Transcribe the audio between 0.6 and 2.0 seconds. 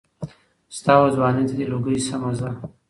ستا وه ځوانۍ ته دي لوګى